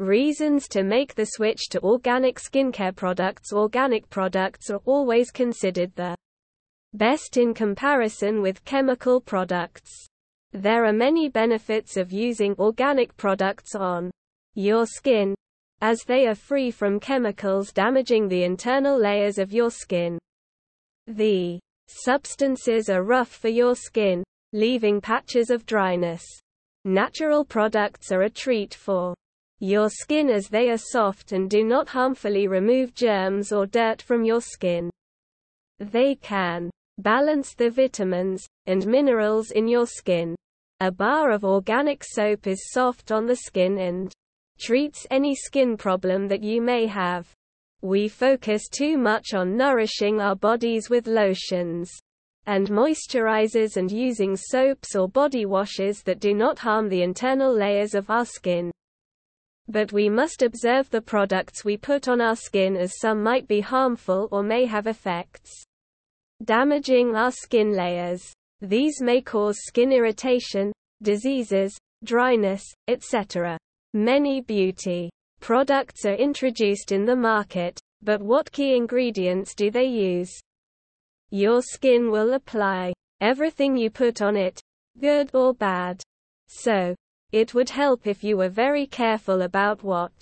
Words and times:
Reasons 0.00 0.66
to 0.68 0.82
make 0.82 1.14
the 1.14 1.24
switch 1.24 1.68
to 1.70 1.80
organic 1.82 2.40
skincare 2.40 2.96
products 2.96 3.52
Organic 3.52 4.10
products 4.10 4.68
are 4.68 4.80
always 4.86 5.30
considered 5.30 5.94
the 5.94 6.16
best 6.94 7.36
in 7.36 7.54
comparison 7.54 8.42
with 8.42 8.64
chemical 8.64 9.20
products. 9.20 9.92
There 10.52 10.84
are 10.84 10.92
many 10.92 11.28
benefits 11.28 11.96
of 11.96 12.12
using 12.12 12.56
organic 12.58 13.16
products 13.16 13.76
on 13.76 14.10
your 14.56 14.84
skin, 14.84 15.32
as 15.80 16.02
they 16.02 16.26
are 16.26 16.34
free 16.34 16.72
from 16.72 16.98
chemicals 16.98 17.72
damaging 17.72 18.26
the 18.26 18.42
internal 18.42 18.98
layers 18.98 19.38
of 19.38 19.52
your 19.52 19.70
skin. 19.70 20.18
The 21.06 21.60
substances 21.86 22.88
are 22.88 23.04
rough 23.04 23.30
for 23.30 23.48
your 23.48 23.76
skin, 23.76 24.24
leaving 24.52 25.00
patches 25.00 25.50
of 25.50 25.66
dryness. 25.66 26.24
Natural 26.84 27.44
products 27.44 28.10
are 28.10 28.22
a 28.22 28.30
treat 28.30 28.74
for 28.74 29.14
your 29.60 29.88
skin 29.88 30.28
as 30.28 30.48
they 30.48 30.70
are 30.70 30.78
soft 30.78 31.32
and 31.32 31.48
do 31.48 31.64
not 31.64 31.88
harmfully 31.88 32.48
remove 32.48 32.94
germs 32.94 33.52
or 33.52 33.66
dirt 33.66 34.02
from 34.02 34.24
your 34.24 34.40
skin. 34.40 34.90
They 35.78 36.14
can 36.16 36.70
balance 36.98 37.54
the 37.54 37.70
vitamins 37.70 38.46
and 38.66 38.86
minerals 38.86 39.50
in 39.50 39.66
your 39.66 39.86
skin. 39.86 40.34
A 40.80 40.90
bar 40.90 41.30
of 41.30 41.44
organic 41.44 42.04
soap 42.04 42.46
is 42.46 42.70
soft 42.72 43.10
on 43.10 43.26
the 43.26 43.36
skin 43.36 43.78
and 43.78 44.12
treats 44.58 45.06
any 45.10 45.34
skin 45.34 45.76
problem 45.76 46.28
that 46.28 46.42
you 46.42 46.60
may 46.60 46.86
have. 46.86 47.32
We 47.82 48.08
focus 48.08 48.68
too 48.68 48.96
much 48.96 49.34
on 49.34 49.56
nourishing 49.56 50.20
our 50.20 50.36
bodies 50.36 50.88
with 50.88 51.06
lotions 51.06 51.90
and 52.46 52.68
moisturizers 52.68 53.76
and 53.76 53.90
using 53.90 54.36
soaps 54.36 54.94
or 54.94 55.08
body 55.08 55.46
washes 55.46 56.02
that 56.02 56.20
do 56.20 56.34
not 56.34 56.58
harm 56.58 56.88
the 56.88 57.02
internal 57.02 57.52
layers 57.52 57.94
of 57.94 58.10
our 58.10 58.26
skin. 58.26 58.70
But 59.68 59.92
we 59.92 60.08
must 60.08 60.42
observe 60.42 60.90
the 60.90 61.00
products 61.00 61.64
we 61.64 61.76
put 61.76 62.08
on 62.08 62.20
our 62.20 62.36
skin 62.36 62.76
as 62.76 62.98
some 63.00 63.22
might 63.22 63.48
be 63.48 63.60
harmful 63.60 64.28
or 64.30 64.42
may 64.42 64.66
have 64.66 64.86
effects 64.86 65.64
damaging 66.44 67.14
our 67.14 67.30
skin 67.30 67.72
layers. 67.74 68.32
These 68.60 69.00
may 69.00 69.20
cause 69.20 69.56
skin 69.64 69.92
irritation, 69.92 70.72
diseases, 71.02 71.76
dryness, 72.04 72.64
etc. 72.88 73.58
Many 73.94 74.40
beauty 74.40 75.10
products 75.40 76.04
are 76.04 76.14
introduced 76.14 76.92
in 76.92 77.04
the 77.04 77.16
market, 77.16 77.78
but 78.02 78.20
what 78.20 78.50
key 78.50 78.76
ingredients 78.76 79.54
do 79.54 79.70
they 79.70 79.84
use? 79.86 80.32
Your 81.30 81.62
skin 81.62 82.10
will 82.10 82.34
apply 82.34 82.92
everything 83.20 83.76
you 83.76 83.90
put 83.90 84.20
on 84.20 84.36
it, 84.36 84.60
good 85.00 85.30
or 85.34 85.54
bad. 85.54 86.02
So, 86.48 86.94
it 87.34 87.52
would 87.52 87.68
help 87.68 88.06
if 88.06 88.22
you 88.22 88.36
were 88.36 88.48
very 88.48 88.86
careful 88.86 89.42
about 89.42 89.82
what 89.82 90.12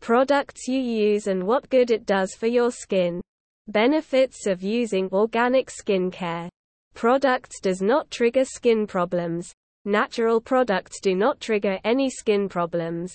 products 0.00 0.66
you 0.66 0.80
use 0.80 1.26
and 1.26 1.46
what 1.46 1.68
good 1.68 1.90
it 1.90 2.06
does 2.06 2.34
for 2.34 2.46
your 2.46 2.70
skin. 2.70 3.20
Benefits 3.68 4.46
of 4.46 4.62
using 4.62 5.10
organic 5.12 5.68
skincare. 5.68 6.48
Products 6.94 7.60
does 7.60 7.82
not 7.82 8.10
trigger 8.10 8.46
skin 8.46 8.86
problems. 8.86 9.52
Natural 9.84 10.40
products 10.40 11.00
do 11.02 11.14
not 11.14 11.38
trigger 11.38 11.78
any 11.84 12.08
skin 12.08 12.48
problems. 12.48 13.12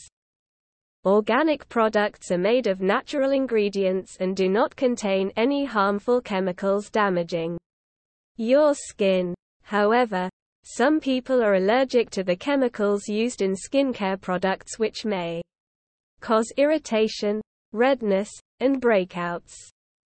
Organic 1.04 1.68
products 1.70 2.30
are 2.30 2.38
made 2.38 2.68
of 2.68 2.82
natural 2.82 3.32
ingredients 3.32 4.18
and 4.20 4.36
do 4.36 4.48
not 4.48 4.76
contain 4.76 5.32
any 5.36 5.66
harmful 5.66 6.22
chemicals 6.22 6.92
damaging 6.92 7.58
your 8.36 8.76
skin. 8.76 9.34
However, 9.64 10.30
some 10.70 11.00
people 11.00 11.42
are 11.42 11.54
allergic 11.54 12.10
to 12.10 12.26
the 12.26 12.36
chemicals 12.36 13.08
used 13.08 13.42
in 13.42 13.54
skincare 13.56 14.20
products 14.20 14.78
which 14.78 15.06
may 15.06 15.42
cause 16.20 16.52
irritation, 16.58 17.40
redness, 17.72 18.30
and 18.60 18.82
breakouts. 18.82 19.54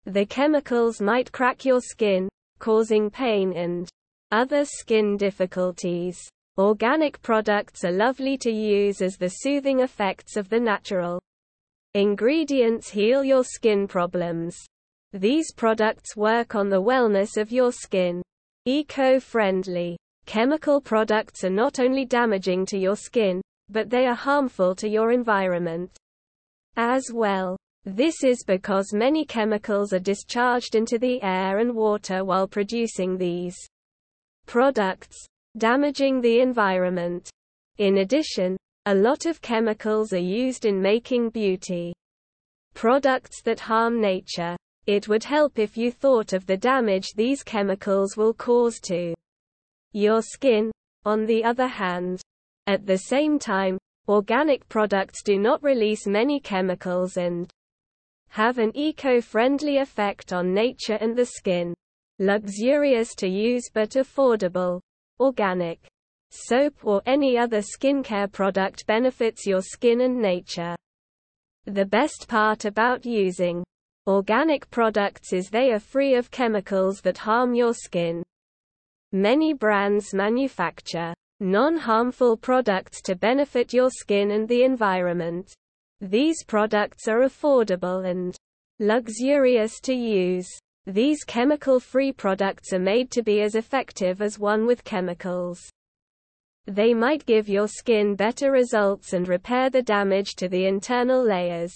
The 0.06 0.26
chemicals 0.26 1.02
might 1.02 1.30
crack 1.34 1.66
your 1.66 1.82
skin, 1.82 2.30
causing 2.60 3.10
pain 3.10 3.52
and 3.52 3.90
other 4.32 4.64
skin 4.64 5.18
difficulties. 5.18 6.18
Organic 6.58 7.22
products 7.22 7.84
are 7.84 7.92
lovely 7.92 8.38
to 8.38 8.50
use 8.50 9.02
as 9.02 9.18
the 9.18 9.28
soothing 9.28 9.82
effects 9.82 10.38
of 10.38 10.48
the 10.48 10.60
natural 10.60 11.22
ingredients 11.96 12.90
heal 12.90 13.26
your 13.26 13.44
skin 13.44 13.90
problems. 13.90 14.56
These 15.12 15.52
products 15.52 16.16
work 16.16 16.56
on 16.56 16.70
the 16.70 16.82
wellness 16.82 17.36
of 17.36 17.52
your 17.52 17.74
skin. 17.74 18.22
Eco-friendly 18.66 19.98
Chemical 20.26 20.82
products 20.82 21.44
are 21.44 21.50
not 21.50 21.80
only 21.80 22.06
damaging 22.06 22.66
to 22.68 22.78
your 22.78 22.96
skin, 22.96 23.42
but 23.70 23.90
they 23.90 24.06
are 24.06 24.16
harmful 24.16 24.76
to 24.76 24.88
your 24.88 25.12
environment 25.12 25.96
as 26.78 27.10
well. 27.14 27.58
This 27.86 28.24
is 28.24 28.44
because 28.44 28.94
many 28.94 29.26
chemicals 29.26 29.94
are 29.94 30.00
discharged 30.00 30.76
into 30.76 30.98
the 30.98 31.22
air 31.22 31.60
and 31.60 31.76
water 31.76 32.26
while 32.26 32.48
producing 32.48 33.18
these 33.18 33.56
products, 34.46 35.18
damaging 35.58 36.22
the 36.22 36.42
environment. 36.42 37.30
In 37.78 37.98
addition, 37.98 38.58
a 38.86 38.94
lot 38.94 39.26
of 39.26 39.42
chemicals 39.42 40.14
are 40.14 40.18
used 40.18 40.66
in 40.66 40.82
making 40.82 41.30
beauty 41.30 41.94
products 42.76 43.42
that 43.42 43.60
harm 43.60 44.00
nature. 44.00 44.56
It 44.86 45.08
would 45.08 45.24
help 45.24 45.58
if 45.58 45.78
you 45.78 45.92
thought 45.92 46.34
of 46.34 46.46
the 46.46 46.58
damage 46.58 47.14
these 47.16 47.42
chemicals 47.42 48.16
will 48.16 48.34
cause 48.34 48.80
to 48.82 49.15
your 49.96 50.22
skin, 50.22 50.72
on 51.06 51.26
the 51.26 51.44
other 51.44 51.68
hand. 51.68 52.22
At 52.68 52.86
the 52.86 52.98
same 52.98 53.40
time, 53.40 53.78
organic 54.08 54.68
products 54.68 55.24
do 55.24 55.40
not 55.40 55.64
release 55.64 56.06
many 56.06 56.40
chemicals 56.40 57.18
and 57.18 57.50
have 58.30 58.58
an 58.58 58.72
eco-friendly 58.76 59.78
effect 59.78 60.34
on 60.34 60.54
nature 60.54 60.98
and 61.00 61.16
the 61.16 61.26
skin. 61.26 61.74
Luxurious 62.20 63.16
to 63.16 63.28
use 63.28 63.70
but 63.74 63.92
affordable. 63.92 64.82
Organic 65.20 65.80
soap 66.32 66.74
or 66.84 67.02
any 67.06 67.38
other 67.38 67.62
skincare 67.62 68.30
product 68.30 68.86
benefits 68.88 69.46
your 69.46 69.62
skin 69.62 70.02
and 70.02 70.22
nature. 70.22 70.76
The 71.66 71.86
best 71.86 72.28
part 72.28 72.66
about 72.66 73.06
using 73.06 73.64
organic 74.08 74.70
products 74.70 75.32
is 75.32 75.50
they 75.50 75.72
are 75.72 75.80
free 75.80 76.16
of 76.16 76.30
chemicals 76.32 77.00
that 77.02 77.18
harm 77.18 77.56
your 77.56 77.74
skin. 77.74 78.24
Many 79.16 79.54
brands 79.54 80.14
manufacture 80.14 81.14
non-harmful 81.40 82.36
products 82.36 83.02
to 83.04 83.16
benefit 83.16 83.72
your 83.72 83.90
skin 83.90 84.32
and 84.32 84.46
the 84.46 84.64
environment. 84.64 85.54
These 86.02 86.44
products 86.44 87.08
are 87.08 87.22
affordable 87.22 88.06
and 88.06 88.36
luxurious 88.82 89.80
to 89.84 89.94
use. 89.94 90.50
These 90.86 91.24
chemical-free 91.24 92.12
products 92.12 92.74
are 92.74 92.80
made 92.80 93.10
to 93.12 93.24
be 93.24 93.40
as 93.40 93.56
effective 93.56 94.22
as 94.22 94.38
one 94.38 94.66
with 94.66 94.84
chemicals. 94.84 95.62
They 96.66 96.94
might 96.94 97.26
give 97.26 97.48
your 97.48 97.70
skin 97.70 98.16
better 98.16 98.52
results 98.52 99.14
and 99.14 99.30
repair 99.30 99.70
the 99.70 99.82
damage 99.82 100.36
to 100.36 100.50
the 100.50 100.66
internal 100.66 101.24
layers. 101.24 101.74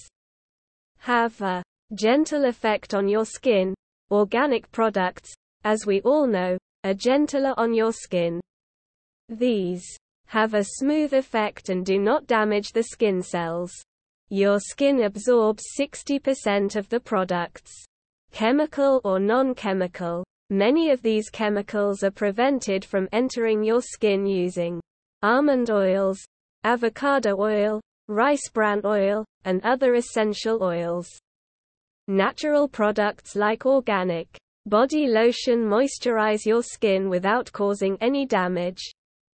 Have 0.97 1.39
a 1.39 1.63
gentle 1.93 2.43
effect 2.43 2.93
on 2.93 3.07
your 3.07 3.23
skin. 3.23 3.73
Organic 4.11 4.69
products, 4.73 5.31
as 5.63 5.85
we 5.85 6.01
all 6.01 6.27
know, 6.27 6.57
are 6.85 6.93
gentler 6.93 7.53
on 7.57 7.73
your 7.73 7.91
skin. 7.91 8.39
These 9.27 9.85
have 10.27 10.53
a 10.53 10.63
smooth 10.63 11.13
effect 11.13 11.69
and 11.69 11.85
do 11.85 11.99
not 11.99 12.25
damage 12.25 12.71
the 12.71 12.83
skin 12.83 13.21
cells. 13.21 13.73
Your 14.29 14.59
skin 14.59 15.03
absorbs 15.03 15.63
60% 15.77 16.77
of 16.77 16.87
the 16.87 16.99
products. 16.99 17.71
Chemical 18.31 19.01
or 19.03 19.19
non-chemical. 19.19 20.23
Many 20.49 20.91
of 20.91 21.01
these 21.01 21.29
chemicals 21.29 22.03
are 22.03 22.11
prevented 22.11 22.85
from 22.85 23.09
entering 23.11 23.61
your 23.63 23.81
skin 23.81 24.25
using 24.25 24.79
almond 25.21 25.69
oils, 25.69 26.19
avocado 26.63 27.35
oil, 27.37 27.81
rice 28.07 28.49
bran 28.53 28.81
oil, 28.85 29.25
and 29.43 29.61
other 29.65 29.95
essential 29.95 30.63
oils. 30.63 31.09
Natural 32.07 32.67
products 32.69 33.35
like 33.35 33.65
organic 33.65 34.37
Body 34.65 35.07
lotion 35.07 35.63
moisturize 35.65 36.45
your 36.45 36.61
skin 36.61 37.09
without 37.09 37.51
causing 37.51 37.97
any 38.01 38.25
damage. 38.25 38.81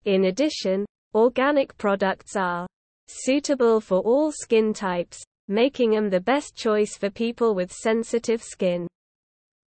In 0.04 0.26
addition, 0.26 0.84
organic 1.14 1.76
products 1.76 2.36
are 2.36 2.66
suitable 3.08 3.80
for 3.80 4.00
all 4.00 4.30
skin 4.32 4.72
types, 4.72 5.22
making 5.48 5.90
them 5.90 6.10
the 6.10 6.20
best 6.20 6.54
choice 6.54 6.96
for 6.96 7.10
people 7.10 7.54
with 7.54 7.72
sensitive 7.72 8.42
skin. 8.42 8.86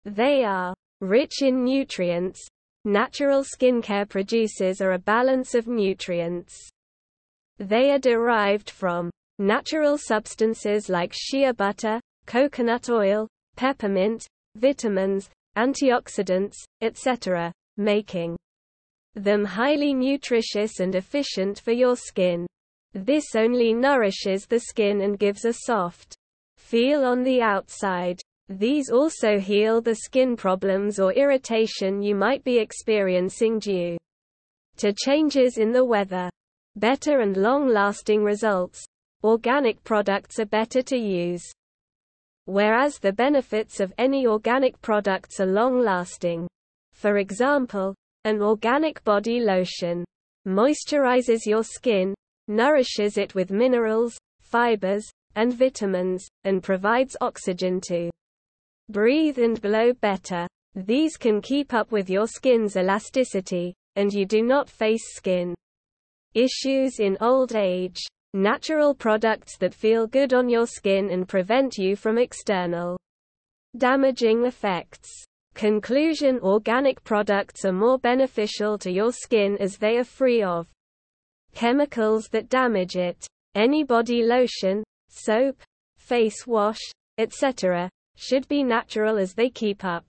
They 0.04 0.42
are 0.42 0.74
rich 1.00 1.42
in 1.42 1.64
nutrients. 1.64 2.40
Natural 2.84 3.44
skincare 3.44 4.08
produces 4.08 4.80
are 4.80 4.92
a 4.92 4.98
balance 4.98 5.54
of 5.54 5.68
nutrients. 5.68 6.56
They 7.58 7.92
are 7.92 7.98
derived 7.98 8.70
from 8.70 9.10
natural 9.38 9.96
substances 9.98 10.88
like 10.88 11.12
shea 11.12 11.52
butter, 11.52 12.00
coconut 12.26 12.90
oil, 12.90 13.28
peppermint, 13.56 14.26
vitamins, 14.56 15.30
antioxidants, 15.56 16.54
etc., 16.80 17.52
making 17.76 18.36
them 19.14 19.44
highly 19.44 19.92
nutritious 19.92 20.80
and 20.80 20.94
efficient 20.94 21.58
for 21.58 21.72
your 21.72 21.96
skin. 21.96 22.46
This 22.94 23.34
only 23.34 23.72
nourishes 23.72 24.46
the 24.46 24.60
skin 24.60 25.02
and 25.02 25.18
gives 25.18 25.44
a 25.44 25.52
soft 25.52 26.14
feel 26.56 27.04
on 27.04 27.22
the 27.22 27.42
outside. 27.42 28.20
These 28.48 28.90
also 28.90 29.38
heal 29.38 29.80
the 29.80 29.94
skin 29.94 30.36
problems 30.36 30.98
or 30.98 31.12
irritation 31.12 32.02
you 32.02 32.14
might 32.14 32.44
be 32.44 32.58
experiencing 32.58 33.58
due 33.58 33.96
to 34.76 34.92
changes 34.92 35.58
in 35.58 35.72
the 35.72 35.84
weather. 35.84 36.30
Better 36.76 37.20
and 37.20 37.36
long-lasting 37.36 38.24
results. 38.24 38.82
Organic 39.22 39.84
products 39.84 40.38
are 40.38 40.46
better 40.46 40.82
to 40.82 40.96
use. 40.96 41.44
Whereas 42.46 42.98
the 42.98 43.12
benefits 43.12 43.78
of 43.80 43.92
any 43.98 44.26
organic 44.26 44.80
products 44.82 45.38
are 45.40 45.46
long-lasting. 45.46 46.48
For 46.92 47.18
example, 47.18 47.94
an 48.24 48.42
organic 48.42 49.02
body 49.04 49.40
lotion 49.40 50.04
moisturizes 50.46 51.46
your 51.46 51.62
skin, 51.62 52.14
nourishes 52.48 53.16
it 53.16 53.34
with 53.34 53.50
minerals, 53.50 54.16
fibers, 54.40 55.08
and 55.34 55.54
vitamins, 55.54 56.26
and 56.44 56.62
provides 56.62 57.16
oxygen 57.20 57.80
to 57.82 58.10
breathe 58.88 59.38
and 59.38 59.60
glow 59.62 59.92
better. 59.94 60.46
These 60.74 61.16
can 61.16 61.40
keep 61.40 61.72
up 61.72 61.92
with 61.92 62.10
your 62.10 62.26
skin's 62.26 62.76
elasticity, 62.76 63.74
and 63.96 64.12
you 64.12 64.26
do 64.26 64.42
not 64.42 64.68
face 64.68 65.14
skin 65.14 65.54
issues 66.34 66.98
in 66.98 67.16
old 67.20 67.54
age. 67.54 68.00
Natural 68.34 68.94
products 68.94 69.58
that 69.58 69.74
feel 69.74 70.06
good 70.06 70.32
on 70.32 70.48
your 70.48 70.66
skin 70.66 71.10
and 71.10 71.28
prevent 71.28 71.76
you 71.76 71.94
from 71.94 72.16
external 72.16 72.98
damaging 73.76 74.46
effects. 74.46 75.10
Conclusion 75.54 76.40
Organic 76.40 77.04
products 77.04 77.66
are 77.66 77.72
more 77.72 77.98
beneficial 77.98 78.78
to 78.78 78.90
your 78.90 79.12
skin 79.12 79.58
as 79.58 79.76
they 79.76 79.98
are 79.98 80.04
free 80.04 80.42
of 80.42 80.66
chemicals 81.54 82.28
that 82.28 82.48
damage 82.48 82.96
it. 82.96 83.26
Any 83.54 83.84
body 83.84 84.22
lotion, 84.22 84.82
soap, 85.10 85.60
face 85.98 86.46
wash, 86.46 86.80
etc., 87.18 87.90
should 88.16 88.48
be 88.48 88.62
natural 88.62 89.18
as 89.18 89.34
they 89.34 89.50
keep 89.50 89.84
up 89.84 90.06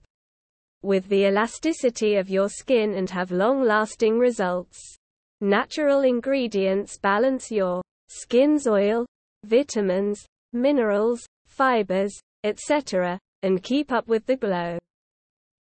with 0.82 1.06
the 1.08 1.26
elasticity 1.26 2.16
of 2.16 2.30
your 2.30 2.48
skin 2.48 2.94
and 2.94 3.10
have 3.10 3.30
long-lasting 3.30 4.18
results. 4.18 4.96
Natural 5.42 6.00
ingredients 6.00 6.96
balance 6.96 7.50
your 7.50 7.82
skin's 8.08 8.66
oil, 8.66 9.06
vitamins, 9.44 10.24
minerals, 10.52 11.26
fibers, 11.46 12.18
etc., 12.44 13.18
and 13.42 13.62
keep 13.62 13.92
up 13.92 14.08
with 14.08 14.26
the 14.26 14.36
glow. 14.36 14.78